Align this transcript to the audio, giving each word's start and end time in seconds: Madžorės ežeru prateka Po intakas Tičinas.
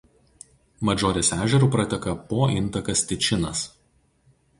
Madžorės 0.87 1.29
ežeru 1.35 1.69
prateka 1.75 2.15
Po 2.31 2.39
intakas 2.61 3.05
Tičinas. 3.13 3.63